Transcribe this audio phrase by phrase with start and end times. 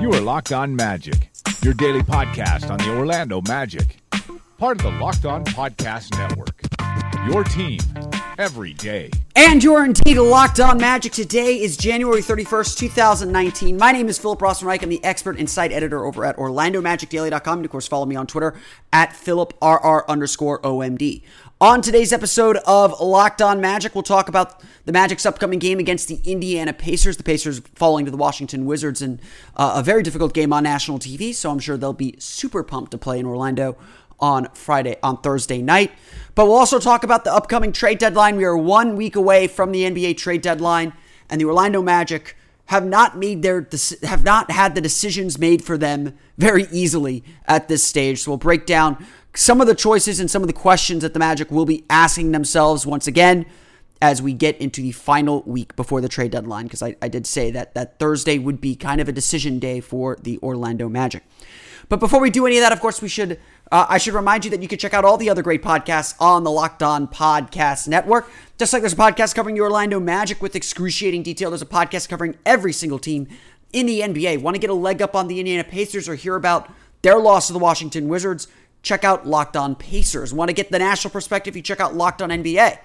[0.00, 1.30] You are Locked On Magic,
[1.62, 3.98] your daily podcast on the Orlando Magic,
[4.58, 6.60] part of the Locked On Podcast Network.
[7.30, 7.78] Your team
[8.38, 9.10] every day.
[9.36, 11.12] And you're indeed locked on magic.
[11.12, 13.76] Today is January 31st, 2019.
[13.76, 14.82] My name is Philip Rossman-Reich.
[14.82, 17.58] I'm the expert insight editor over at OrlandoMagicDaily.com.
[17.58, 18.54] And of course, follow me on Twitter
[18.92, 21.22] at PhilipRR underscore OMD.
[21.62, 26.08] On today's episode of Locked On Magic, we'll talk about the Magic's upcoming game against
[26.08, 27.18] the Indiana Pacers.
[27.18, 29.20] The Pacers falling to the Washington Wizards in
[29.56, 32.90] uh, a very difficult game on national TV, so I'm sure they'll be super pumped
[32.90, 33.76] to play in Orlando
[34.18, 35.92] on Friday, on Thursday night.
[36.34, 38.36] But we'll also talk about the upcoming trade deadline.
[38.36, 40.92] We are one week away from the NBA trade deadline,
[41.30, 43.68] and the Orlando Magic have not made their
[44.02, 48.22] have not had the decisions made for them very easily at this stage.
[48.22, 51.18] So we'll break down some of the choices and some of the questions that the
[51.18, 53.46] Magic will be asking themselves once again
[54.00, 57.26] as we get into the final week before the trade deadline, because I, I did
[57.26, 61.22] say that that Thursday would be kind of a decision day for the Orlando Magic.
[61.88, 63.38] But before we do any of that, of course, we should
[63.70, 66.14] uh, I should remind you that you can check out all the other great podcasts
[66.20, 68.30] on the Locked On Podcast Network.
[68.58, 72.08] Just like there's a podcast covering the Orlando Magic with excruciating detail, there's a podcast
[72.08, 73.28] covering every single team
[73.72, 74.42] in the NBA.
[74.42, 76.70] Want to get a leg up on the Indiana Pacers or hear about
[77.02, 78.48] their loss to the Washington Wizards?
[78.82, 80.34] Check out Locked On Pacers.
[80.34, 81.56] Want to get the national perspective?
[81.56, 82.78] You check out Locked On NBA.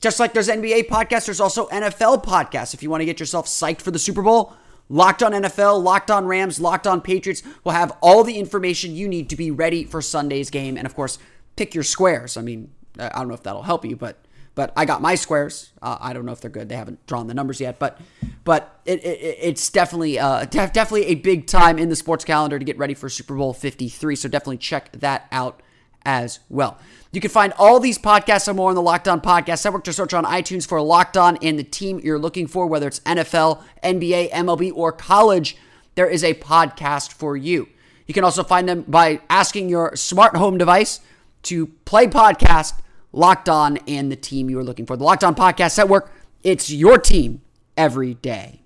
[0.00, 2.72] Just like there's NBA podcasts, there's also NFL podcasts.
[2.72, 4.54] If you want to get yourself psyched for the Super Bowl,
[4.88, 9.06] Locked On NFL, Locked On Rams, Locked On Patriots will have all the information you
[9.06, 10.76] need to be ready for Sunday's game.
[10.76, 11.18] And of course,
[11.56, 12.36] pick your squares.
[12.36, 14.24] I mean, I don't know if that'll help you, but
[14.54, 15.72] but I got my squares.
[15.80, 16.68] Uh, I don't know if they're good.
[16.68, 18.00] They haven't drawn the numbers yet, but
[18.44, 22.58] but it, it it's definitely uh, def- definitely a big time in the sports calendar
[22.58, 24.16] to get ready for Super Bowl 53.
[24.16, 25.62] So definitely check that out
[26.04, 26.78] as well.
[27.12, 29.84] You can find all these podcasts and more on the Locked On Podcast Network.
[29.84, 33.00] Just search on iTunes for Locked On and the team you're looking for, whether it's
[33.00, 35.56] NFL, NBA, MLB, or college.
[35.96, 37.68] There is a podcast for you.
[38.06, 41.00] You can also find them by asking your smart home device
[41.42, 42.74] to play podcast
[43.12, 44.96] Locked On and the team you are looking for.
[44.96, 46.12] The Locked On Podcast Network,
[46.42, 47.42] it's your team
[47.76, 48.60] every day.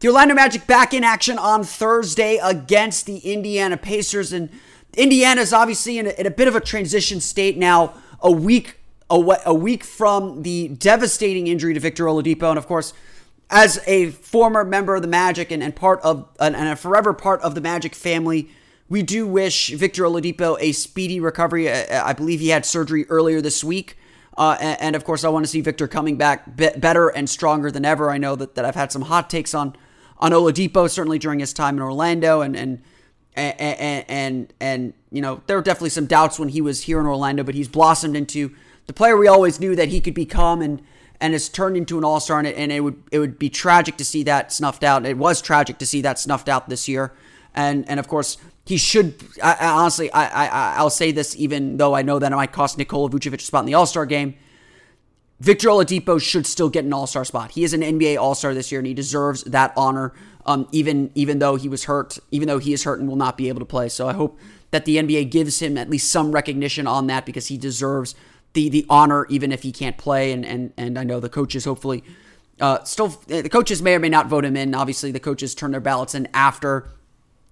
[0.00, 4.32] The Orlando Magic back in action on Thursday against the Indiana Pacers.
[4.32, 4.48] And
[4.96, 8.78] Indiana is obviously in a, in a, bit of a transition state now, a week
[9.10, 12.48] away, a week from the devastating injury to Victor Oladipo.
[12.50, 12.92] And of course,
[13.50, 17.40] as a former member of the Magic and, and part of and a forever part
[17.42, 18.50] of the Magic family,
[18.88, 21.70] we do wish Victor Oladipo a speedy recovery.
[21.70, 23.98] I believe he had surgery earlier this week.
[24.36, 27.28] Uh, and, and, of course, I want to see Victor coming back be- better and
[27.28, 28.08] stronger than ever.
[28.08, 29.74] I know that, that I've had some hot takes on
[30.20, 32.82] on Oladipo certainly during his time in Orlando, and and
[33.34, 37.06] and and, and you know there were definitely some doubts when he was here in
[37.06, 38.54] Orlando, but he's blossomed into
[38.86, 40.82] the player we always knew that he could become, and
[41.20, 42.38] and has turned into an all star.
[42.38, 45.04] And, and it would it would be tragic to see that snuffed out.
[45.04, 47.12] It was tragic to see that snuffed out this year,
[47.54, 48.38] and and of course
[48.68, 49.14] he should.
[49.42, 52.52] I, I honestly, I, I I'll say this even though I know that it might
[52.52, 54.34] cost Nikola Vucevic a spot in the All Star game.
[55.40, 57.52] Victor Oladipo should still get an All Star spot.
[57.52, 60.12] He is an NBA All Star this year, and he deserves that honor.
[60.44, 63.38] Um, even even though he was hurt, even though he is hurt and will not
[63.38, 63.88] be able to play.
[63.88, 64.38] So I hope
[64.70, 68.14] that the NBA gives him at least some recognition on that because he deserves
[68.52, 70.30] the the honor, even if he can't play.
[70.30, 72.04] And and and I know the coaches hopefully
[72.60, 74.74] uh, still the coaches may or may not vote him in.
[74.74, 76.90] Obviously, the coaches turn their ballots in after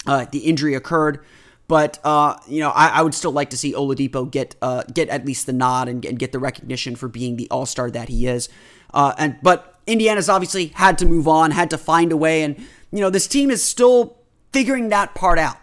[0.06, 1.24] uh, the injury occurred.
[1.68, 5.08] But uh, you know, I, I, would still like to see Oladipo get uh, get
[5.08, 8.08] at least the nod and, and, get the recognition for being the All Star that
[8.08, 8.48] he is.
[8.94, 12.56] Uh, and but Indiana's obviously had to move on, had to find a way, and
[12.92, 14.16] you know this team is still
[14.52, 15.56] figuring that part out.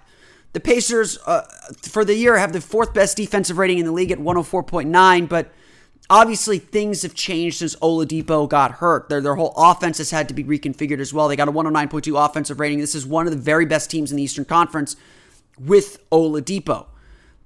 [0.51, 1.43] The Pacers uh,
[1.81, 5.51] for the year have the fourth best defensive rating in the league at 104.9, but
[6.09, 9.09] obviously things have changed since Oladipo got hurt.
[9.09, 11.27] Their, their whole offense has had to be reconfigured as well.
[11.27, 12.79] They got a 109.2 offensive rating.
[12.79, 14.95] This is one of the very best teams in the Eastern Conference
[15.59, 16.87] with Oladipo.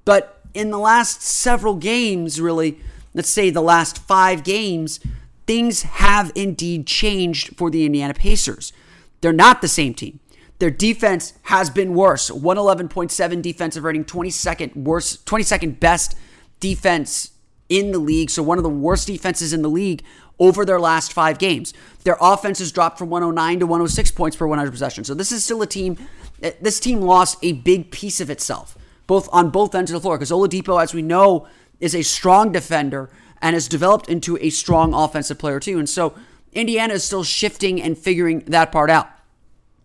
[0.06, 2.80] But in the last several games, really,
[3.14, 5.00] let's say the last five games,
[5.46, 8.74] things have indeed changed for the Indiana Pacers.
[9.22, 10.20] They're not the same team.
[10.60, 12.32] Their defense has been worse.
[12.32, 16.16] 111.7 defensive rating, 22nd worst, 22nd best
[16.60, 17.32] defense
[17.70, 18.30] in the league.
[18.30, 20.04] So one of the worst defenses in the league
[20.40, 21.74] over their last five games.
[22.04, 25.08] Their offense has dropped from 109 to 106 points per 100 possessions.
[25.08, 25.98] So this is still a team.
[26.42, 28.78] Eh, this team lost a big piece of itself,
[29.08, 30.18] both on both ends of the floor.
[30.18, 31.48] Because Oladipo, as we know,
[31.80, 33.10] is a strong defender
[33.42, 35.80] and has developed into a strong offensive player too.
[35.80, 36.16] And so
[36.54, 39.10] Indiana is still shifting and figuring that part out.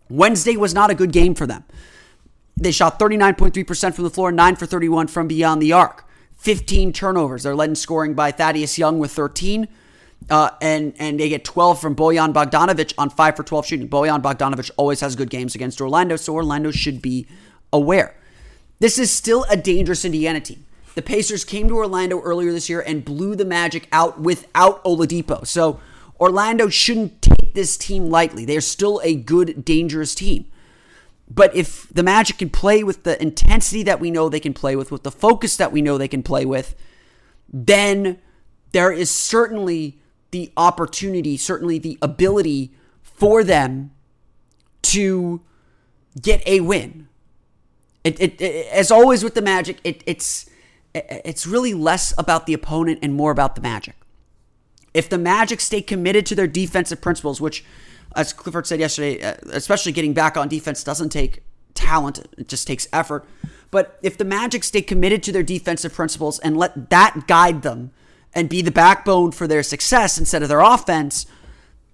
[0.09, 1.63] Wednesday was not a good game for them.
[2.55, 6.02] They shot 39.3% from the floor, 9 for 31 from beyond the arc.
[6.43, 7.43] 15 turnovers.
[7.43, 9.65] They're led in scoring by Thaddeus Young with 13.
[10.29, 13.89] Uh, and and they get 12 from Bojan Bogdanovic on 5 for 12 shooting.
[13.89, 17.27] Bojan Bogdanovic always has good games against Orlando, so Orlando should be
[17.71, 18.15] aware.
[18.79, 20.65] This is still a dangerous Indiana team.
[20.95, 25.47] The Pacers came to Orlando earlier this year and blew the Magic out without Oladipo.
[25.47, 25.79] So
[26.19, 28.45] Orlando shouldn't take this team lightly.
[28.45, 30.45] They're still a good, dangerous team.
[31.33, 34.75] But if the Magic can play with the intensity that we know they can play
[34.75, 36.75] with, with the focus that we know they can play with,
[37.51, 38.19] then
[38.71, 39.99] there is certainly
[40.31, 43.91] the opportunity, certainly the ability for them
[44.81, 45.41] to
[46.21, 47.07] get a win.
[48.03, 50.49] It, it, it, as always with the Magic, it, it's
[50.93, 53.95] it's really less about the opponent and more about the Magic.
[54.93, 57.65] If the Magic stay committed to their defensive principles, which,
[58.15, 61.43] as Clifford said yesterday, uh, especially getting back on defense doesn't take
[61.73, 63.25] talent, it just takes effort.
[63.71, 67.91] But if the Magic stay committed to their defensive principles and let that guide them
[68.33, 71.25] and be the backbone for their success instead of their offense,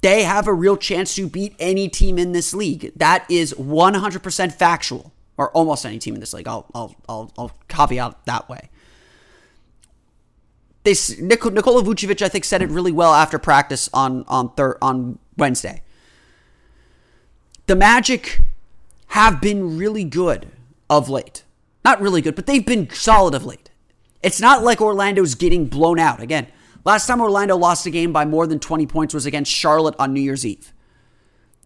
[0.01, 2.91] they have a real chance to beat any team in this league.
[2.95, 6.47] That is 100% factual, or almost any team in this league.
[6.47, 8.69] I'll, I'll, I'll, I'll caveat that way
[10.83, 15.19] they Nikola Vucevic, I think, said it really well after practice on on thir- on
[15.37, 15.81] Wednesday.
[17.69, 18.41] The Magic
[19.09, 20.47] have been really good
[20.89, 21.43] of late.
[21.85, 23.69] Not really good, but they've been solid of late.
[24.23, 26.19] It's not like Orlando's getting blown out.
[26.19, 26.47] Again,
[26.83, 30.15] last time Orlando lost a game by more than 20 points was against Charlotte on
[30.15, 30.73] New Year's Eve.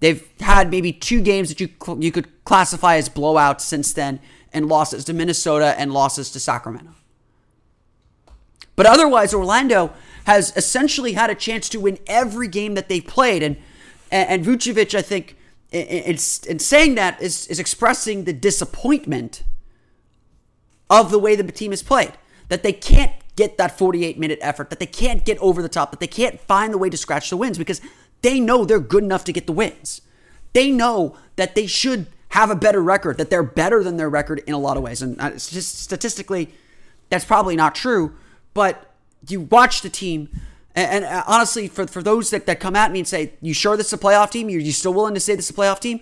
[0.02, 4.20] They've had maybe two games that you you could classify as blowouts since then,
[4.52, 6.96] and losses to Minnesota and losses to Sacramento.
[8.76, 9.94] But otherwise, Orlando
[10.26, 13.42] has essentially had a chance to win every game that they've played.
[13.42, 13.56] And
[14.12, 15.38] and, Vucevic, I think,
[15.74, 19.44] in saying that, is, is expressing the disappointment
[20.90, 22.14] of the way the team has played.
[22.50, 25.92] That they can't get that 48 minute effort, that they can't get over the top,
[25.92, 27.82] that they can't find the way to scratch the wins because
[28.22, 30.02] they know they're good enough to get the wins.
[30.54, 34.44] They know that they should have a better record, that they're better than their record
[34.46, 35.02] in a lot of ways.
[35.02, 36.54] And uh, just statistically,
[37.10, 38.16] that's probably not true.
[38.54, 38.92] But
[39.28, 40.30] you watch the team,
[40.76, 43.54] and, and uh, honestly, for, for those that, that come at me and say, You
[43.54, 44.48] sure this is a playoff team?
[44.48, 46.02] Are you still willing to say this is a playoff team?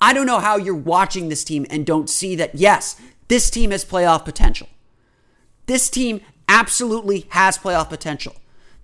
[0.00, 3.70] I don't know how you're watching this team and don't see that, yes, this team
[3.70, 4.68] has playoff potential.
[5.66, 8.34] This team absolutely has playoff potential.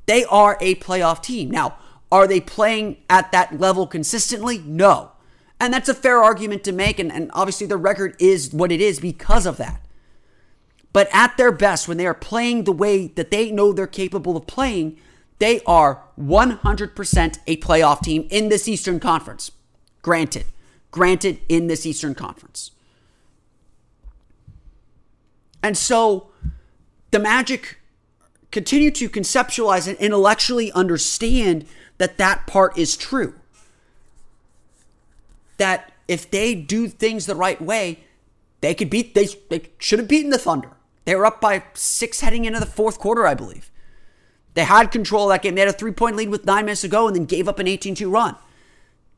[0.04, 1.50] They are a playoff team.
[1.50, 1.78] Now,
[2.12, 4.58] are they playing at that level consistently?
[4.58, 5.12] No.
[5.58, 6.98] And that's a fair argument to make.
[6.98, 9.80] And, and obviously, the record is what it is because of that.
[10.92, 14.36] But at their best, when they are playing the way that they know they're capable
[14.36, 14.98] of playing,
[15.38, 19.52] they are 100% a playoff team in this Eastern Conference.
[20.02, 20.46] Granted,
[20.90, 22.70] granted, in this Eastern Conference.
[25.62, 26.28] And so
[27.10, 27.78] the Magic
[28.50, 31.66] continue to conceptualize and intellectually understand
[31.98, 33.34] that that part is true.
[35.58, 38.00] That if they do things the right way,
[38.60, 40.70] they could beat, they, they should have beaten the Thunder.
[41.04, 43.70] They were up by six heading into the fourth quarter, I believe.
[44.56, 45.54] They had control of that game.
[45.54, 47.58] They had a three point lead with nine minutes to go and then gave up
[47.58, 48.36] an 18 2 run.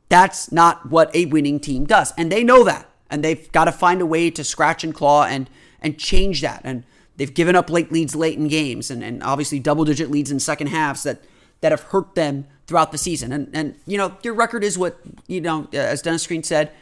[0.08, 2.12] That's not what a winning team does.
[2.18, 2.90] And they know that.
[3.08, 5.48] And they've got to find a way to scratch and claw and,
[5.80, 6.62] and change that.
[6.64, 6.82] And
[7.16, 10.40] they've given up late leads late in games and, and obviously double digit leads in
[10.40, 11.22] second halves that,
[11.60, 13.30] that have hurt them throughout the season.
[13.30, 16.72] And, and, you know, your record is what, you know, uh, as Dennis Green said,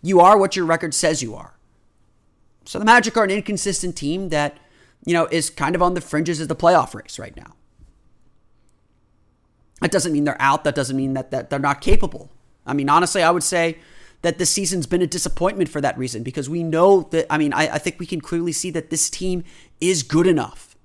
[0.00, 1.52] you are what your record says you are.
[2.64, 4.56] So the Magic are an inconsistent team that,
[5.04, 7.52] you know, is kind of on the fringes of the playoff race right now.
[9.80, 10.64] That doesn't mean they're out.
[10.64, 12.30] That doesn't mean that, that they're not capable.
[12.66, 13.78] I mean, honestly, I would say
[14.22, 17.52] that this season's been a disappointment for that reason because we know that, I mean,
[17.52, 19.44] I, I think we can clearly see that this team
[19.80, 20.76] is good enough.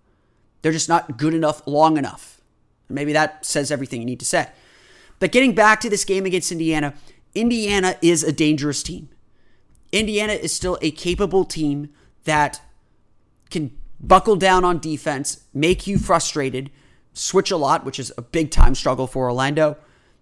[0.61, 2.41] They're just not good enough long enough.
[2.89, 4.49] Maybe that says everything you need to say.
[5.19, 6.93] But getting back to this game against Indiana,
[7.33, 9.09] Indiana is a dangerous team.
[9.91, 11.89] Indiana is still a capable team
[12.25, 12.61] that
[13.49, 16.71] can buckle down on defense, make you frustrated,
[17.13, 19.77] switch a lot, which is a big time struggle for Orlando,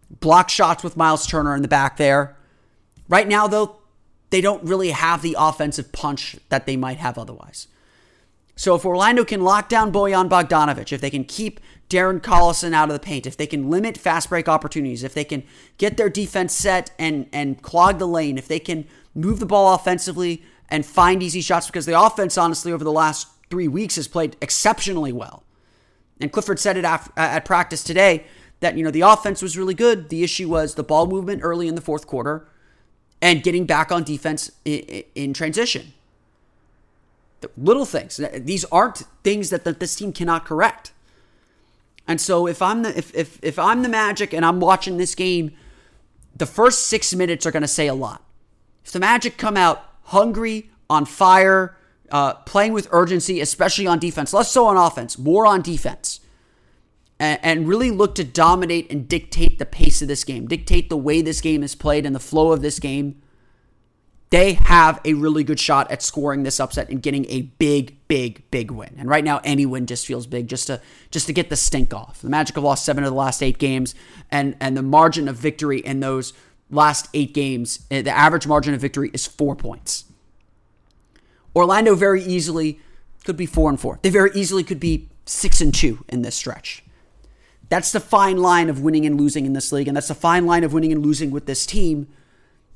[0.10, 2.36] block shots with Myles Turner in the back there.
[3.08, 3.78] Right now, though,
[4.30, 7.68] they don't really have the offensive punch that they might have otherwise.
[8.56, 12.90] So if Orlando can lock down Bojan Bogdanovic, if they can keep Darren Collison out
[12.90, 15.44] of the paint, if they can limit fast break opportunities, if they can
[15.78, 19.74] get their defense set and and clog the lane, if they can move the ball
[19.74, 24.08] offensively and find easy shots, because the offense, honestly, over the last three weeks has
[24.08, 25.44] played exceptionally well.
[26.20, 28.26] And Clifford said it after, uh, at practice today
[28.60, 30.10] that you know the offense was really good.
[30.10, 32.48] The issue was the ball movement early in the fourth quarter
[33.22, 35.94] and getting back on defense in, in transition.
[37.42, 38.20] The little things.
[38.36, 40.92] These aren't things that, that this team cannot correct.
[42.06, 45.16] And so if I'm the if, if if I'm the Magic and I'm watching this
[45.16, 45.54] game,
[46.36, 48.24] the first six minutes are going to say a lot.
[48.84, 51.78] If the Magic come out hungry, on fire,
[52.12, 56.20] uh, playing with urgency, especially on defense, less so on offense, more on defense,
[57.20, 60.98] and, and really look to dominate and dictate the pace of this game, dictate the
[60.98, 63.22] way this game is played and the flow of this game
[64.30, 68.44] they have a really good shot at scoring this upset and getting a big, big,
[68.52, 68.96] big win.
[68.98, 71.94] And right now, any win just feels big, just to just to get the stink
[71.94, 72.22] off.
[72.22, 73.96] The Magic have lost seven of the last eight games,
[74.30, 76.34] and and the margin of victory in those
[76.70, 80.06] last eight games, eh, the average margin of victory is four points.
[81.56, 82.80] Orlando very easily
[83.26, 84.00] could be four and four.
[84.02, 86.84] They very easily could be six and two in this stretch.
[87.70, 90.46] That's the fine line of winning and losing in this league, and that's the fine
[90.46, 92.08] line of winning and losing with this team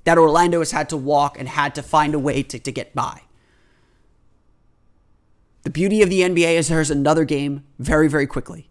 [0.04, 2.94] that Orlando has had to walk and had to find a way to, to get
[2.94, 3.22] by.
[5.64, 8.70] The beauty of the NBA is there's another game very, very quickly.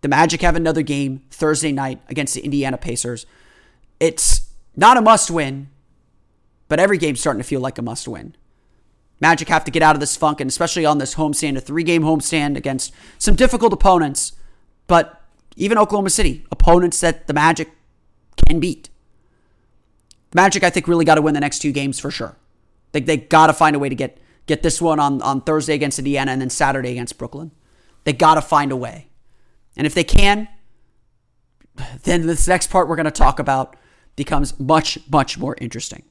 [0.00, 3.26] The Magic have another game Thursday night against the Indiana Pacers.
[3.98, 5.68] It's not a must win,
[6.68, 8.34] but every game's starting to feel like a must win.
[9.20, 11.84] Magic have to get out of this funk, and especially on this homestand, a three
[11.84, 14.32] game homestand against some difficult opponents,
[14.86, 15.22] but
[15.56, 17.70] even Oklahoma City, opponents that the Magic
[18.46, 18.88] can beat.
[20.30, 22.36] The Magic, I think, really got to win the next two games for sure.
[22.92, 25.74] They, they got to find a way to get get this one on, on Thursday
[25.74, 27.52] against Indiana and then Saturday against Brooklyn.
[28.02, 29.08] They got to find a way.
[29.76, 30.48] And if they can,
[32.02, 33.76] then this next part we're going to talk about
[34.16, 36.02] becomes much, much more interesting.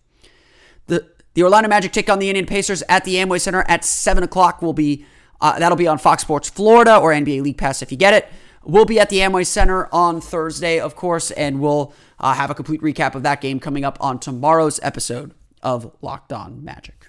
[0.87, 4.23] The the Orlando Magic take on the Indian Pacers at the Amway Center at seven
[4.23, 4.61] o'clock.
[4.61, 5.05] Will be
[5.41, 8.29] uh, that'll be on Fox Sports Florida or NBA League Pass if you get it.
[8.63, 12.55] We'll be at the Amway Center on Thursday, of course, and we'll uh, have a
[12.55, 15.33] complete recap of that game coming up on tomorrow's episode
[15.63, 17.08] of Locked On Magic.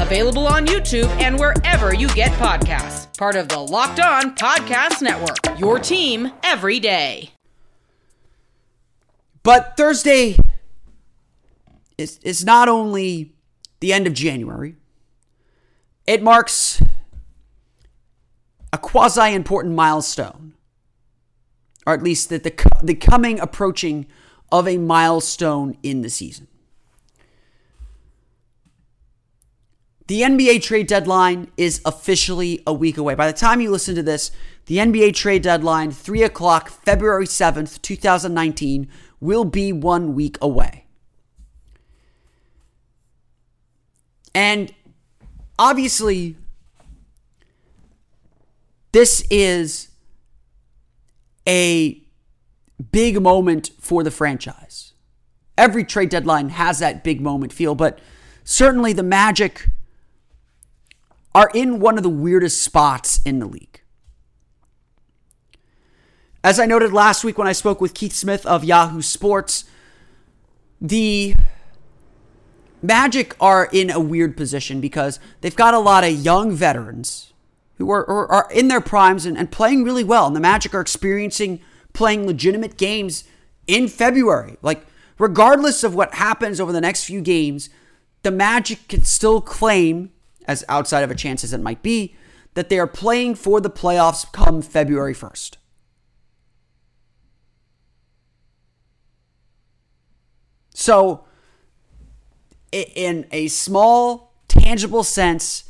[0.00, 3.16] available on YouTube and wherever you get podcasts.
[3.16, 7.30] Part of the Locked On Podcast Network, your team every day.
[9.42, 10.36] But Thursday
[11.98, 13.32] is, is not only
[13.80, 14.76] the end of January,
[16.06, 16.82] it marks
[18.72, 20.54] a quasi important milestone
[21.86, 24.06] or at least the, the, the coming approaching
[24.50, 26.48] of a milestone in the season.
[30.06, 33.14] The NBA trade deadline is officially a week away.
[33.14, 34.30] By the time you listen to this,
[34.66, 38.88] the NBA trade deadline, 3 o'clock, February 7th, 2019,
[39.20, 40.84] will be one week away.
[44.34, 44.74] And
[45.58, 46.36] obviously,
[48.92, 49.88] this is
[51.48, 52.02] a
[52.92, 54.92] big moment for the franchise.
[55.56, 58.00] Every trade deadline has that big moment feel, but
[58.42, 59.68] certainly the Magic
[61.34, 63.80] are in one of the weirdest spots in the league.
[66.42, 69.64] As I noted last week when I spoke with Keith Smith of Yahoo Sports,
[70.80, 71.34] the
[72.82, 77.32] Magic are in a weird position because they've got a lot of young veterans
[77.76, 80.26] who are, are, are in their primes and, and playing really well.
[80.26, 81.60] And the Magic are experiencing
[81.94, 83.24] playing legitimate games
[83.66, 84.58] in February.
[84.60, 84.86] Like,
[85.18, 87.70] regardless of what happens over the next few games,
[88.22, 90.10] the Magic can still claim,
[90.46, 92.14] as outside of a chance as it might be,
[92.54, 95.56] that they are playing for the playoffs come February 1st.
[100.74, 101.24] So,
[102.72, 105.64] in a small, tangible sense,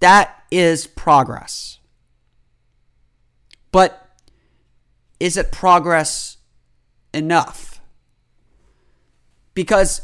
[0.00, 1.78] that is progress.
[3.70, 4.08] But
[5.20, 6.38] is it progress
[7.12, 7.80] enough?
[9.54, 10.00] Because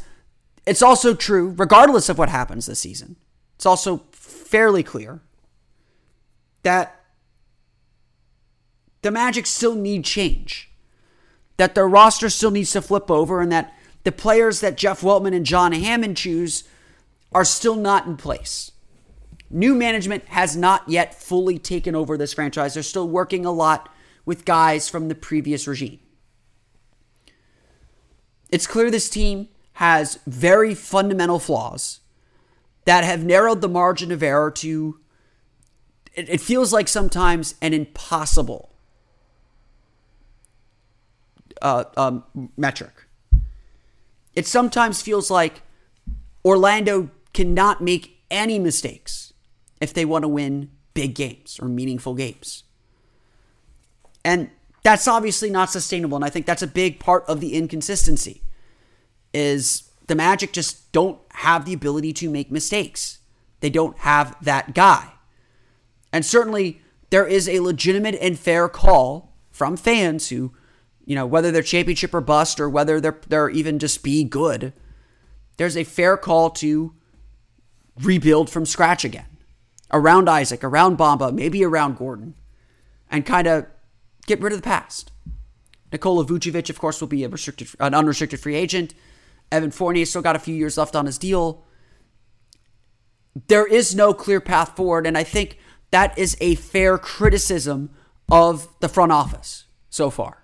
[0.67, 3.15] it's also true, regardless of what happens this season,
[3.55, 5.21] it's also fairly clear
[6.63, 7.03] that
[9.01, 10.71] the Magic still need change.
[11.57, 15.33] that their roster still needs to flip over and that the players that Jeff Weltman
[15.35, 16.63] and John Hammond choose
[17.33, 18.71] are still not in place.
[19.49, 22.73] New management has not yet fully taken over this franchise.
[22.73, 23.93] They're still working a lot
[24.25, 25.99] with guys from the previous regime.
[28.49, 31.99] It's clear this team has very fundamental flaws
[32.85, 34.99] that have narrowed the margin of error to,
[36.13, 38.71] it, it feels like sometimes an impossible
[41.61, 42.23] uh, um,
[42.55, 43.07] metric.
[44.33, 45.61] It sometimes feels like
[46.43, 49.33] Orlando cannot make any mistakes
[49.81, 52.63] if they want to win big games or meaningful games.
[54.23, 54.49] And
[54.83, 56.15] that's obviously not sustainable.
[56.15, 58.43] And I think that's a big part of the inconsistency
[59.33, 63.19] is the Magic just don't have the ability to make mistakes.
[63.59, 65.13] They don't have that guy.
[66.11, 70.53] And certainly there is a legitimate and fair call from fans who,
[71.05, 74.73] you know, whether they're championship or bust or whether they're they're even just be good,
[75.57, 76.93] there's a fair call to
[78.01, 79.37] rebuild from scratch again.
[79.91, 82.35] Around Isaac, around Bamba, maybe around Gordon,
[83.09, 83.65] and kind of
[84.25, 85.11] get rid of the past.
[85.91, 88.93] Nikola Vucevic, of course, will be a restricted, an unrestricted free agent.
[89.51, 91.65] Evan Fournier still got a few years left on his deal.
[93.47, 95.57] There is no clear path forward, and I think
[95.91, 97.89] that is a fair criticism
[98.29, 100.43] of the front office so far.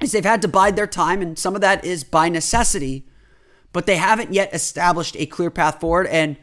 [0.00, 3.08] Is they've had to bide their time, and some of that is by necessity,
[3.72, 6.06] but they haven't yet established a clear path forward.
[6.06, 6.36] And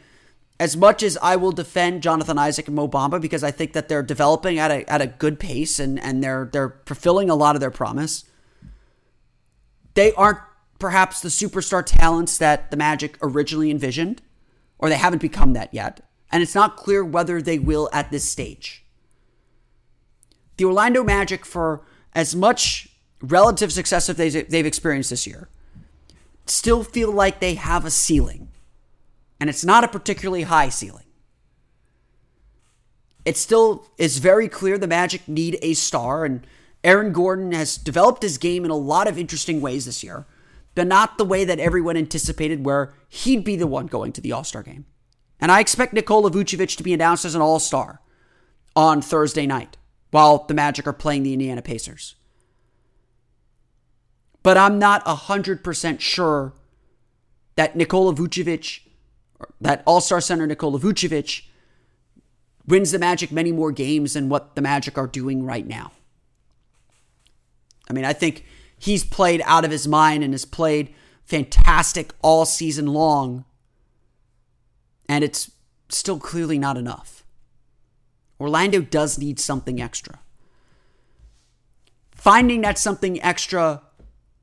[0.59, 3.89] as much as I will defend Jonathan Isaac and Mo Bamba because I think that
[3.89, 7.55] they're developing at a at a good pace and and they're they're fulfilling a lot
[7.55, 8.25] of their promise,
[9.93, 10.39] they aren't
[10.79, 14.21] perhaps the superstar talents that the Magic originally envisioned,
[14.77, 16.01] or they haven't become that yet.
[16.31, 18.83] And it's not clear whether they will at this stage.
[20.57, 21.81] The Orlando Magic, for
[22.13, 22.89] as much
[23.21, 25.49] relative success as they've experienced this year,
[26.45, 28.49] still feel like they have a ceiling.
[29.39, 31.03] And it's not a particularly high ceiling.
[33.23, 36.45] It still is very clear the Magic need a star, and
[36.83, 40.25] Aaron Gordon has developed his game in a lot of interesting ways this year
[40.75, 44.33] but not the way that everyone anticipated, where he'd be the one going to the
[44.33, 44.85] All Star game.
[45.39, 48.01] And I expect Nikola Vucevic to be announced as an All Star
[48.75, 49.77] on Thursday night
[50.11, 52.15] while the Magic are playing the Indiana Pacers.
[54.43, 56.53] But I'm not 100% sure
[57.55, 58.81] that Nikola Vucevic,
[59.59, 61.43] that All Star center Nikola Vucevic,
[62.67, 65.91] wins the Magic many more games than what the Magic are doing right now.
[67.89, 68.45] I mean, I think
[68.77, 73.45] he's played out of his mind and has played fantastic all season long.
[75.07, 75.51] And it's
[75.89, 77.23] still clearly not enough.
[78.39, 80.19] Orlando does need something extra.
[82.11, 83.83] Finding that something extra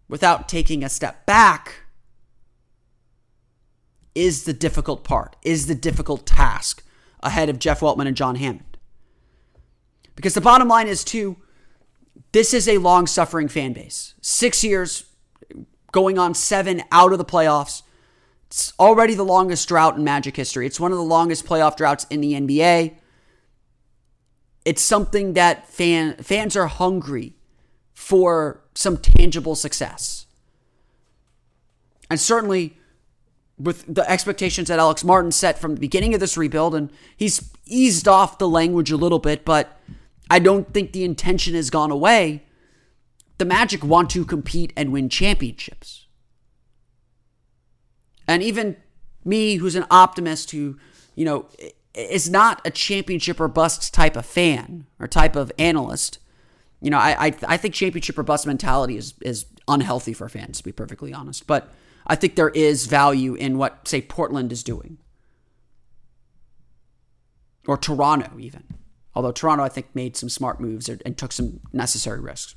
[0.08, 1.80] without taking a step back
[4.14, 6.84] is the difficult part, is the difficult task
[7.22, 8.76] ahead of Jeff Weltman and John Hammond.
[10.14, 11.38] Because the bottom line is, too,
[12.32, 14.14] this is a long suffering fan base.
[14.20, 15.04] Six years,
[15.92, 17.82] going on seven out of the playoffs.
[18.46, 20.66] It's already the longest drought in Magic history.
[20.66, 22.96] It's one of the longest playoff droughts in the NBA.
[24.64, 27.34] It's something that fan, fans are hungry
[27.94, 30.26] for some tangible success.
[32.10, 32.78] And certainly,
[33.58, 37.50] with the expectations that Alex Martins set from the beginning of this rebuild, and he's
[37.64, 39.80] eased off the language a little bit, but
[40.30, 42.44] I don't think the intention has gone away.
[43.38, 46.06] The Magic want to compete and win championships.
[48.28, 48.76] And even
[49.24, 50.78] me, who's an optimist, who,
[51.14, 51.46] you know,
[51.94, 56.18] is not a championship or bust type of fan or type of analyst,
[56.80, 60.58] you know, I, I, I think championship or bust mentality is, is unhealthy for fans,
[60.58, 61.46] to be perfectly honest.
[61.46, 61.70] But
[62.06, 64.98] I think there is value in what, say, Portland is doing.
[67.66, 68.64] Or Toronto, even.
[69.14, 72.54] Although Toronto, I think, made some smart moves and took some necessary risks.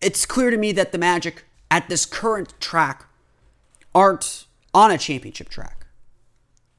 [0.00, 3.06] It's clear to me that the Magic at this current track
[3.94, 5.86] aren't on a championship track.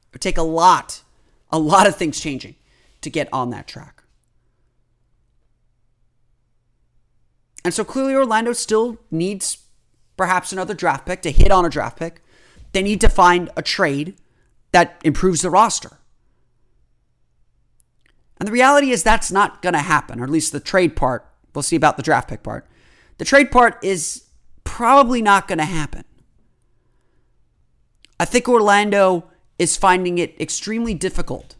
[0.08, 1.02] It would take a lot,
[1.50, 2.54] a lot of things changing
[3.02, 4.02] to get on that track.
[7.62, 9.58] And so clearly, Orlando still needs
[10.16, 12.22] perhaps another draft pick to hit on a draft pick.
[12.72, 14.16] They need to find a trade
[14.72, 15.98] that improves the roster.
[18.38, 21.26] And the reality is that's not going to happen, or at least the trade part.
[21.54, 22.66] We'll see about the draft pick part.
[23.18, 24.24] The trade part is
[24.64, 26.04] probably not going to happen.
[28.18, 29.24] I think Orlando
[29.58, 31.56] is finding it extremely difficult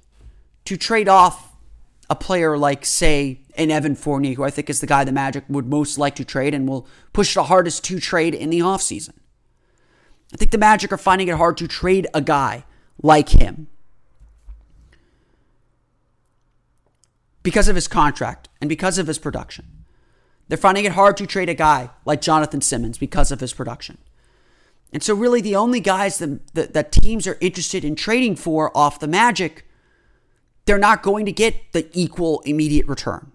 [0.64, 1.54] to trade off
[2.08, 5.44] a player like, say, an Evan Fournier, who I think is the guy the Magic
[5.48, 9.14] would most like to trade and will push the hardest to trade in the offseason.
[10.32, 12.64] I think the Magic are finding it hard to trade a guy
[13.02, 13.68] like him
[17.42, 19.66] because of his contract and because of his production.
[20.48, 23.98] They're finding it hard to trade a guy like Jonathan Simmons because of his production.
[24.92, 28.76] And so, really, the only guys that, that, that teams are interested in trading for
[28.76, 29.64] off the Magic,
[30.64, 33.30] they're not going to get the equal immediate return.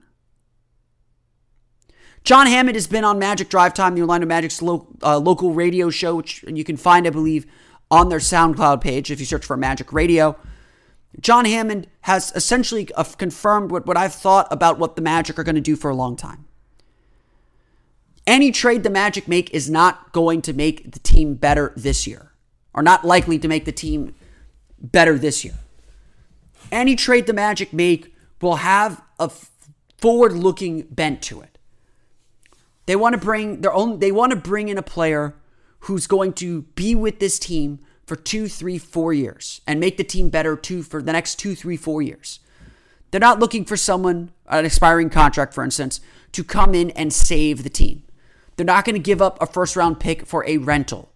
[2.25, 5.89] John Hammond has been on Magic Drive Time, the Orlando Magic's lo- uh, local radio
[5.89, 7.45] show, which you can find, I believe,
[7.95, 10.37] on their SoundCloud page if you search for Magic Radio.
[11.21, 15.45] John Hammond has essentially uh, confirmed what, what I've thought about what the Magic are
[15.45, 16.43] going to do for a long time.
[18.27, 22.33] Any trade the Magic make is not going to make the team better this year,
[22.73, 24.13] or not likely to make the team
[24.81, 25.55] better this year.
[26.73, 29.31] Any trade the Magic make will have a
[29.97, 31.57] forward looking bent to it.
[32.87, 35.35] They want to bring their own, they want to bring in a player
[35.85, 40.03] who's going to be with this team for two, three, four years and make the
[40.03, 42.39] team better two for the next two, three, four years.
[43.11, 46.01] They're not looking for someone, an expiring contract, for instance,
[46.33, 48.03] to come in and save the team.
[48.55, 51.11] They're not going to give up a first round pick for a rental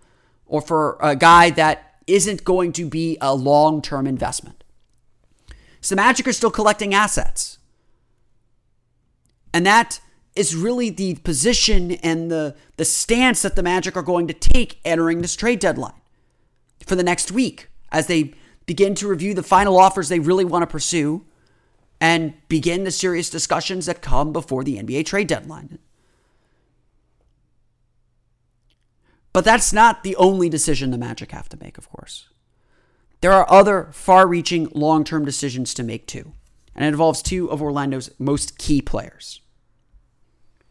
[0.46, 4.64] or for a guy that isn't going to be a long term investment.
[5.82, 7.58] So the Magic are still collecting assets.
[9.54, 10.00] And that
[10.36, 14.80] is really the position and the, the stance that the Magic are going to take
[14.86, 15.94] entering this trade deadline
[16.90, 18.34] for the next week as they
[18.66, 21.24] begin to review the final offers they really want to pursue
[22.02, 25.78] and begin the serious discussions that come before the NBA trade deadline.
[29.32, 32.28] But that's not the only decision the Magic have to make, of course.
[33.22, 36.34] There are other far reaching long term decisions to make too,
[36.74, 39.42] and it involves two of Orlando's most key players.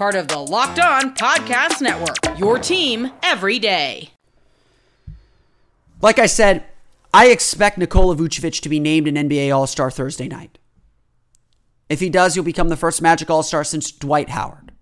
[0.00, 2.38] part of the Locked On Podcast Network.
[2.38, 4.12] Your team every day.
[6.00, 6.64] Like I said,
[7.12, 10.56] I expect Nikola Vucevic to be named an NBA All Star Thursday night.
[11.90, 14.72] If he does, he'll become the first Magic All Star since Dwight Howard.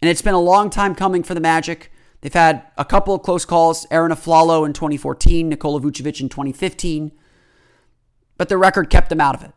[0.00, 1.92] And it's been a long time coming for the Magic.
[2.22, 7.12] They've had a couple of close calls Arron Afflalo in 2014, Nikola Vucevic in 2015,
[8.38, 9.52] but the record kept them out of it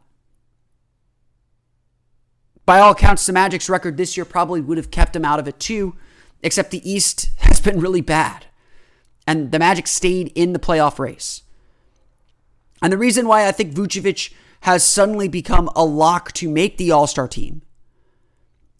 [2.71, 5.47] by all accounts, the Magic's record this year probably would have kept them out of
[5.49, 5.93] it too,
[6.41, 8.45] except the East has been really bad.
[9.27, 11.41] And the Magic stayed in the playoff race.
[12.81, 14.31] And the reason why I think Vucevic
[14.61, 17.61] has suddenly become a lock to make the All Star team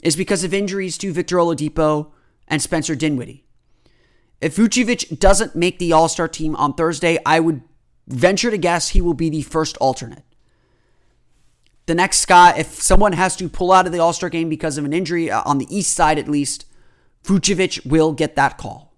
[0.02, 2.12] is because of injuries to Victor Oladipo
[2.48, 3.44] and Spencer Dinwiddie.
[4.40, 7.62] If Vucevic doesn't make the All Star team on Thursday, I would
[8.08, 10.24] venture to guess he will be the first alternate
[11.92, 14.78] the next guy, if someone has to pull out of the All Star game because
[14.78, 16.66] of an injury uh, on the East side at least,
[17.26, 18.94] Vucevic will get that call.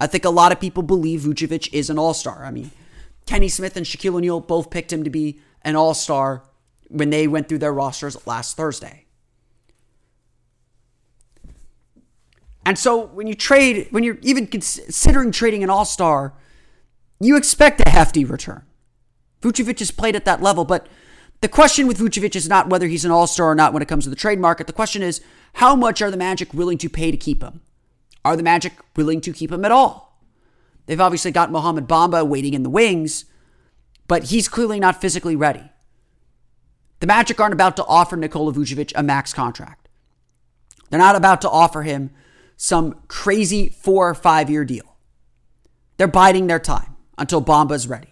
[0.00, 2.46] I think a lot of people believe Vucevic is an All Star.
[2.46, 2.70] I mean,
[3.26, 6.42] Kenny Smith and Shaquille O'Neal both picked him to be an All Star
[6.88, 9.04] when they went through their rosters last Thursday.
[12.64, 16.32] And so when you trade, when you're even considering trading an All Star,
[17.20, 18.64] you expect a hefty return.
[19.42, 20.86] Vucevic has played at that level, but
[21.40, 23.88] the question with Vucevic is not whether he's an all star or not when it
[23.88, 24.66] comes to the trade market.
[24.66, 25.22] The question is
[25.54, 27.60] how much are the Magic willing to pay to keep him?
[28.24, 30.18] Are the Magic willing to keep him at all?
[30.86, 33.24] They've obviously got Mohamed Bamba waiting in the wings,
[34.08, 35.70] but he's clearly not physically ready.
[36.98, 39.88] The Magic aren't about to offer Nikola Vucevic a max contract.
[40.90, 42.10] They're not about to offer him
[42.56, 44.96] some crazy four or five year deal.
[45.96, 48.09] They're biding their time until Bamba's ready.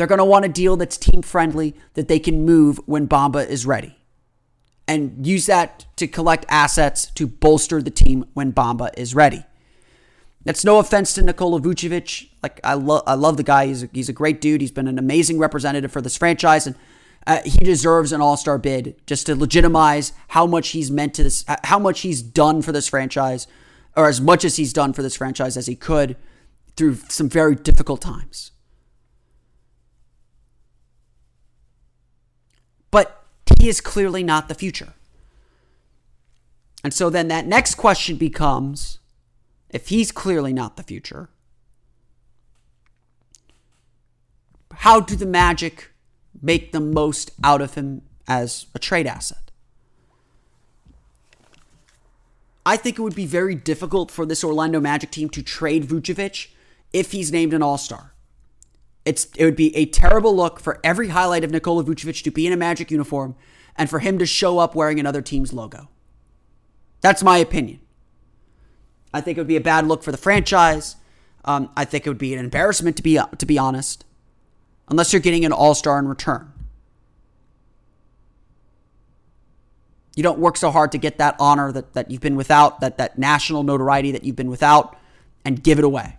[0.00, 3.46] They're going to want a deal that's team friendly that they can move when Bamba
[3.46, 3.98] is ready.
[4.88, 9.44] And use that to collect assets to bolster the team when Bamba is ready.
[10.42, 12.30] That's no offense to Nikola Vucevic.
[12.42, 13.66] Like I love, I love the guy.
[13.66, 14.62] He's a, he's a great dude.
[14.62, 16.76] He's been an amazing representative for this franchise, and
[17.26, 21.24] uh, he deserves an All Star bid just to legitimize how much he's meant to
[21.24, 23.46] this, how much he's done for this franchise,
[23.94, 26.16] or as much as he's done for this franchise as he could
[26.74, 28.52] through some very difficult times.
[33.60, 34.94] He is clearly not the future.
[36.82, 38.98] And so then that next question becomes
[39.68, 41.28] if he's clearly not the future,
[44.72, 45.90] how do the Magic
[46.40, 49.50] make the most out of him as a trade asset?
[52.64, 56.48] I think it would be very difficult for this Orlando Magic team to trade Vucevic
[56.92, 58.14] if he's named an All Star.
[59.04, 62.46] It's it would be a terrible look for every highlight of Nikola Vucevic to be
[62.46, 63.34] in a Magic uniform
[63.76, 65.88] and for him to show up wearing another team's logo.
[67.00, 67.80] That's my opinion.
[69.12, 70.96] I think it would be a bad look for the franchise.
[71.44, 74.04] Um, I think it would be an embarrassment to be to be honest,
[74.88, 76.52] unless you're getting an All Star in return.
[80.16, 82.98] You don't work so hard to get that honor that, that you've been without, that,
[82.98, 84.98] that national notoriety that you've been without,
[85.44, 86.18] and give it away.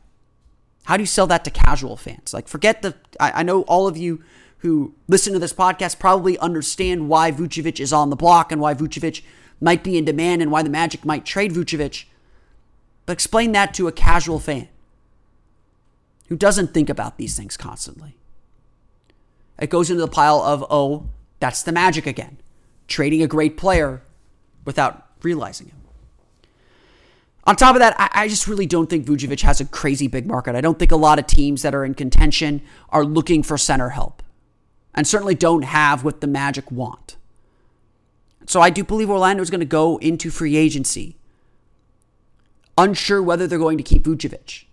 [0.86, 2.34] How do you sell that to casual fans?
[2.34, 2.96] Like, forget the.
[3.20, 4.24] I, I know all of you
[4.62, 8.74] who listen to this podcast probably understand why Vucevic is on the block and why
[8.76, 9.24] Vucevic
[9.60, 12.06] might be in demand and why the Magic might trade Vucevic.
[13.08, 14.68] But explain that to a casual fan
[16.28, 18.16] who doesn't think about these things constantly.
[19.60, 22.38] It goes into the pile of, oh, that's the Magic again
[22.88, 24.02] trading a great player
[24.66, 25.74] without realizing it.
[27.46, 30.56] On top of that, I, just really don't think Vucevic has a crazy big market.
[30.56, 33.90] I don't think a lot of teams that are in contention are looking for center
[33.90, 34.21] help
[34.94, 37.18] and certainly don't have what the Magic want.
[38.46, 41.18] So I do believe Orlando is going to go into free agency
[42.78, 44.66] unsure whether they're going to keep Vucevic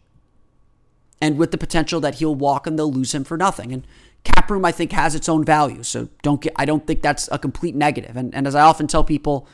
[1.20, 3.72] and with the potential that he'll walk and they'll lose him for nothing.
[3.72, 3.86] And
[4.24, 5.82] cap room, I think, has its own value.
[5.82, 8.16] So don't get, I don't think that's a complete negative.
[8.16, 9.46] And, and as I often tell people,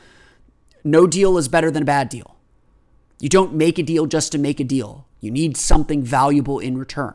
[0.82, 2.36] no deal is better than a bad deal.
[3.20, 5.06] You don't make a deal just to make a deal.
[5.20, 7.14] You need something valuable in return.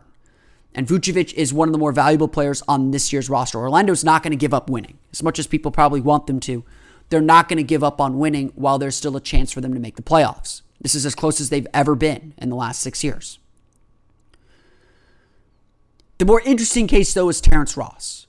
[0.75, 3.59] And Vucevic is one of the more valuable players on this year's roster.
[3.59, 4.99] Orlando's not going to give up winning.
[5.11, 6.63] As much as people probably want them to,
[7.09, 9.73] they're not going to give up on winning while there's still a chance for them
[9.73, 10.61] to make the playoffs.
[10.79, 13.39] This is as close as they've ever been in the last six years.
[16.19, 18.27] The more interesting case, though, is Terrence Ross.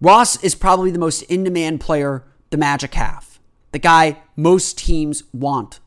[0.00, 3.40] Ross is probably the most in demand player the Magic have,
[3.72, 5.80] the guy most teams want.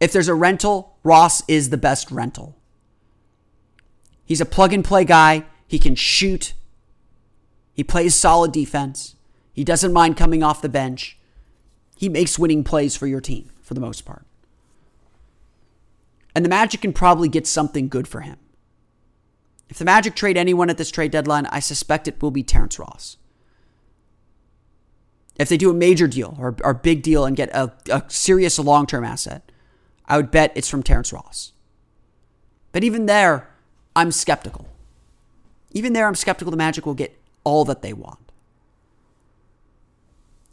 [0.00, 2.57] If there's a rental, Ross is the best rental.
[4.28, 5.46] He's a plug and play guy.
[5.66, 6.52] He can shoot.
[7.72, 9.16] He plays solid defense.
[9.54, 11.18] He doesn't mind coming off the bench.
[11.96, 14.26] He makes winning plays for your team for the most part.
[16.34, 18.36] And the Magic can probably get something good for him.
[19.70, 22.78] If the Magic trade anyone at this trade deadline, I suspect it will be Terrence
[22.78, 23.16] Ross.
[25.36, 28.58] If they do a major deal or, a big deal and get a, a serious
[28.58, 29.50] long term asset,
[30.06, 31.52] I would bet it's from Terrence Ross.
[32.72, 33.47] But even there,
[33.98, 34.68] I'm skeptical.
[35.72, 38.20] Even there, I'm skeptical the Magic will get all that they want.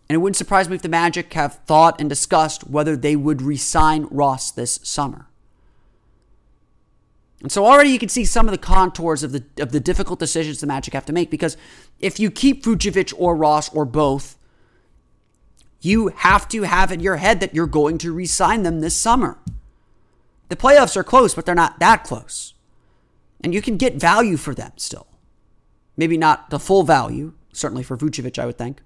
[0.09, 3.43] And it wouldn't surprise me if the Magic have thought and discussed whether they would
[3.43, 5.27] re sign Ross this summer.
[7.41, 10.17] And so already you can see some of the contours of the of the difficult
[10.17, 11.55] decisions the Magic have to make because
[11.99, 14.39] if you keep Vucevic or Ross or both,
[15.81, 19.37] you have to have in your head that you're going to re-sign them this summer.
[20.49, 22.54] The playoffs are close, but they're not that close.
[23.45, 25.05] And you can get value for them still.
[25.95, 28.81] Maybe not the full value, certainly for Vucevic, I would think.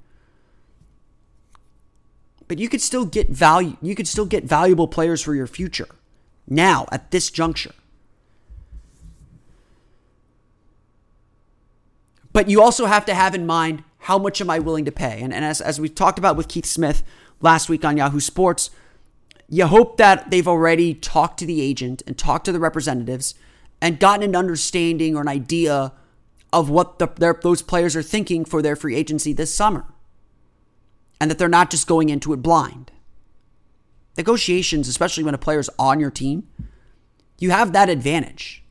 [2.49, 5.87] But you could still get value, you could still get valuable players for your future
[6.45, 7.71] now at this juncture.
[12.33, 15.21] But you also have to have in mind how much am I willing to pay?
[15.21, 17.01] And, and as, as we talked about with Keith Smith
[17.39, 18.71] last week on Yahoo Sports,
[19.47, 23.35] you hope that they've already talked to the agent and talked to the representatives
[23.81, 25.93] and gotten an understanding or an idea
[26.51, 29.85] of what the, their, those players are thinking for their free agency this summer.
[31.21, 32.91] And that they're not just going into it blind.
[34.17, 36.47] Negotiations, especially when a player's on your team,
[37.37, 38.63] you have that advantage.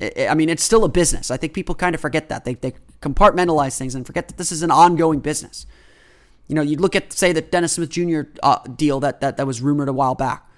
[0.00, 1.30] I mean, it's still a business.
[1.30, 2.44] I think people kind of forget that.
[2.44, 2.72] They, they
[3.02, 5.66] compartmentalize things and forget that this is an ongoing business.
[6.48, 8.22] You know, you look at, say, the Dennis Smith Jr.
[8.42, 10.49] Uh, deal that, that, that was rumored a while back.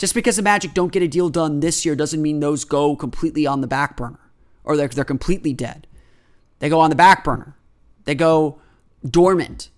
[0.00, 2.96] Just because the Magic don't get a deal done this year doesn't mean those go
[2.96, 4.30] completely on the back burner
[4.64, 5.86] or they're, they're completely dead.
[6.58, 7.54] They go on the back burner.
[8.04, 8.62] They go
[9.06, 9.68] dormant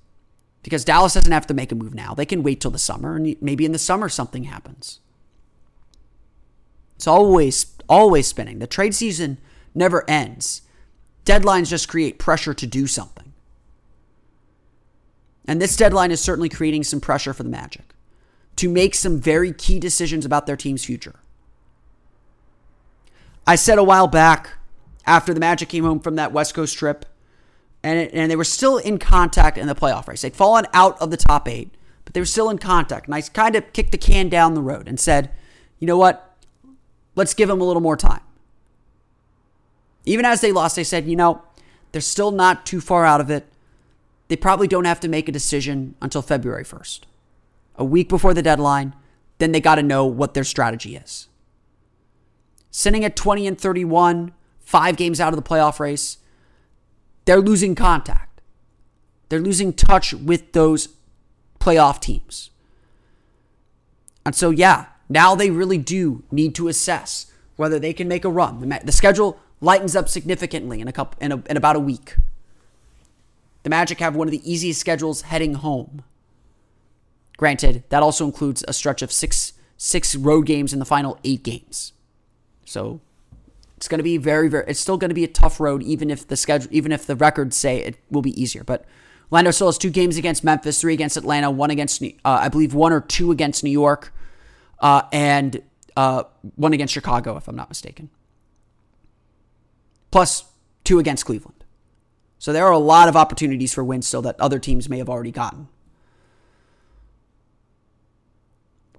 [0.63, 2.15] because Dallas doesn't have to make a move now.
[2.15, 5.01] They can wait till the summer and maybe in the summer something happens.
[6.95, 8.61] It's always always spinning.
[8.61, 9.39] The trade season
[9.75, 10.63] never ends.
[11.25, 13.33] Deadlines just create pressure to do something.
[15.47, 17.92] And this deadline is certainly creating some pressure for the Magic
[18.57, 21.15] to make some very key decisions about their team's future.
[23.47, 24.51] I said a while back,
[25.07, 27.05] after the Magic came home from that West Coast trip,
[27.83, 30.23] and it, and they were still in contact in the playoff race.
[30.23, 31.71] They'd fallen out of the top eight,
[32.05, 33.07] but they were still in contact.
[33.07, 35.31] And I kind of kicked the can down the road and said,
[35.79, 36.37] you know what?
[37.17, 38.21] Let's give them a little more time.
[40.05, 41.43] Even as they lost, they said, you know,
[41.91, 43.47] they're still not too far out of it.
[44.29, 47.01] They probably don't have to make a decision until February 1st.
[47.83, 48.95] A week before the deadline,
[49.39, 51.27] then they got to know what their strategy is.
[52.71, 56.19] Sitting at 20 and 31, five games out of the playoff race,
[57.25, 58.41] they're losing contact.
[59.31, 60.91] They're losing touch with those
[61.59, 62.51] playoff teams.
[64.25, 68.31] And so, yeah, now they really do need to assess whether they can make a
[68.31, 68.61] run.
[68.85, 72.15] The, schedule lightens up significantly in a couple in, a, in about a week.
[73.65, 76.05] The Magic have one of the easiest schedules heading home.
[77.43, 81.43] Granted, that also includes a stretch of six six road games in the final eight
[81.43, 81.93] games.
[82.65, 83.01] So
[83.77, 84.65] it's going to be very, very.
[84.69, 87.17] It's still going to be a tough road, even if the schedule, even if the
[87.17, 88.63] records say it will be easier.
[88.63, 88.85] But
[89.33, 92.75] Orlando still has two games against Memphis, three against Atlanta, one against, uh, I believe,
[92.75, 94.15] one or two against New York,
[94.79, 95.63] uh, and
[95.97, 96.23] uh,
[96.55, 98.09] one against Chicago, if I'm not mistaken.
[100.13, 100.45] Plus
[100.85, 101.65] two against Cleveland.
[102.39, 105.09] So there are a lot of opportunities for wins still that other teams may have
[105.09, 105.67] already gotten.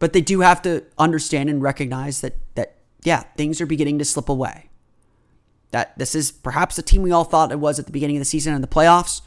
[0.04, 4.04] But they do have to understand and recognize that that yeah, things are beginning to
[4.04, 4.70] slip away.
[5.72, 8.20] That this is perhaps the team we all thought it was at the beginning of
[8.20, 9.22] the season and the playoffs.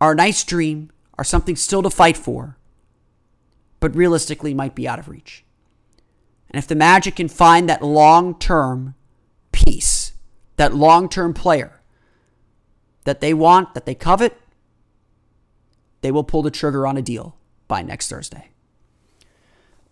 [0.00, 2.56] Our nice dream, are something still to fight for,
[3.78, 5.44] but realistically might be out of reach.
[6.50, 8.96] And if the Magic can find that long term
[9.52, 10.14] piece,
[10.56, 11.80] that long term player
[13.04, 14.36] that they want, that they covet,
[16.00, 17.36] they will pull the trigger on a deal
[17.68, 18.48] by next Thursday.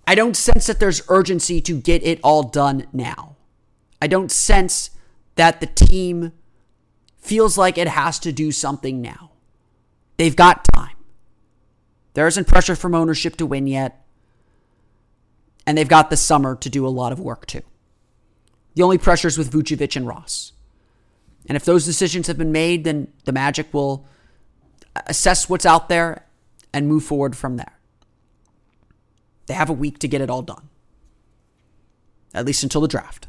[0.06, 3.36] I don't sense that there's urgency to get it all done now.
[4.00, 4.90] I don't sense
[5.36, 6.32] that the team
[7.18, 9.30] feels like it has to do something now.
[10.16, 10.96] They've got time.
[12.14, 14.04] There isn't pressure from ownership to win yet.
[15.66, 17.62] And they've got the summer to do a lot of work too.
[18.74, 20.52] The only pressure is with Vucevic and Ross.
[21.48, 24.06] And if those decisions have been made, then the Magic will
[25.06, 26.26] assess what's out there
[26.72, 27.78] and move forward from there.
[29.46, 30.68] They have a week to get it all done,
[32.33, 33.28] at least until the draft.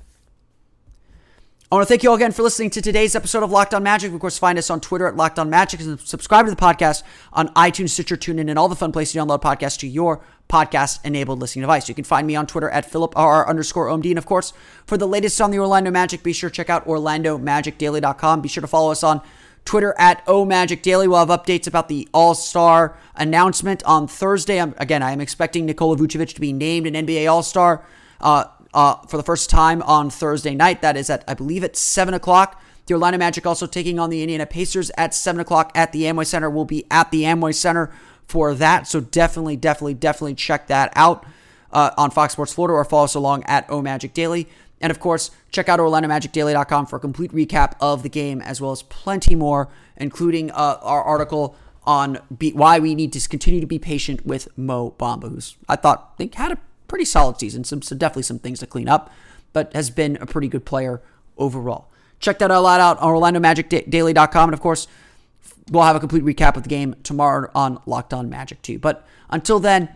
[1.72, 3.82] I want to thank you all again for listening to today's episode of Locked On
[3.82, 4.14] Magic.
[4.14, 7.02] Of course, find us on Twitter at Locked On Magic and subscribe to the podcast
[7.32, 11.40] on iTunes, Stitcher, TuneIn, and all the fun places to download podcasts to your podcast-enabled
[11.40, 11.90] listening device.
[11.90, 14.10] You can find me on Twitter at PhilipR underscore OMD.
[14.10, 14.54] And of course,
[14.86, 18.42] for the latest on the Orlando Magic, be sure to check out OrlandoMagicDaily.com.
[18.42, 19.22] Be sure to follow us on
[19.66, 21.08] Twitter at OMagicDaily.
[21.08, 24.60] We'll have updates about the All Star announcement on Thursday.
[24.60, 27.86] I'm, again, I am expecting Nikola Vucevic to be named an NBA All Star
[28.22, 30.82] uh, uh, for the first time on Thursday night.
[30.82, 32.62] That is at, I believe, at 7 o'clock.
[32.86, 36.26] The Orlando Magic also taking on the Indiana Pacers at 7 o'clock at the Amway
[36.26, 36.50] Center.
[36.50, 37.92] We'll be at the Amway Center
[38.26, 38.88] for that.
[38.88, 41.26] So definitely, definitely, definitely check that out
[41.72, 44.50] uh, on Fox Sports Florida or follow us along at OMagic Daily.
[44.84, 48.74] And of course, check out OrlandoMagicDaily.com for a complete recap of the game, as well
[48.74, 53.66] as plenty more, including uh, our article on be- why we need to continue to
[53.66, 56.58] be patient with Mo Bamba, who's I thought think had a
[56.90, 57.64] pretty solid season.
[57.64, 59.10] Some, some definitely some things to clean up,
[59.54, 61.02] but has been a pretty good player
[61.38, 61.88] overall.
[62.20, 64.88] Check that all out on OrlandoMagicDaily.com, and of course,
[65.72, 68.80] we'll have a complete recap of the game tomorrow on Locked On Magic too.
[68.80, 69.96] But until then.